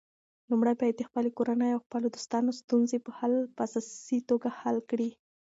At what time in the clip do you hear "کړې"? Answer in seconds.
4.89-5.09